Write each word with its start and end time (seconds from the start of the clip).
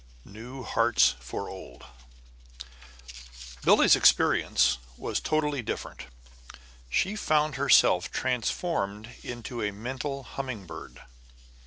IV 0.25 0.31
NEW 0.33 0.63
HEARTS 0.63 1.13
FOR 1.19 1.47
OLD 1.47 1.85
Billie's 3.63 3.95
experience 3.95 4.79
was 4.97 5.19
totally 5.19 5.61
different. 5.61 6.05
She 6.89 7.15
found 7.15 7.53
herself 7.53 8.09
transformed 8.09 9.09
into 9.21 9.61
a 9.61 9.69
mental 9.69 10.23
humming 10.23 10.65
bird. 10.65 11.03